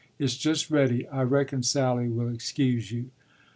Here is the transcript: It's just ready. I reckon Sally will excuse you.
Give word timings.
It's 0.17 0.35
just 0.35 0.71
ready. 0.71 1.07
I 1.09 1.21
reckon 1.21 1.61
Sally 1.61 2.09
will 2.09 2.33
excuse 2.33 2.91
you. 2.91 3.11